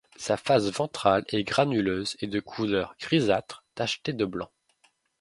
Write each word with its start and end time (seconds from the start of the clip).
Sa 0.15 0.35
face 0.35 0.63
ventrale 0.71 1.25
est 1.27 1.43
granuleuse 1.43 2.17
et 2.21 2.25
de 2.25 2.39
couleur 2.39 2.95
grisâtre 2.99 3.63
tacheté 3.75 4.13
de 4.13 4.25
blanc. 4.25 4.49